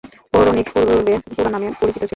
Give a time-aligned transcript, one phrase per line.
[0.31, 2.09] পৌরাণিক পূর্বে পুরাণ নামে পরিচিত ছিল।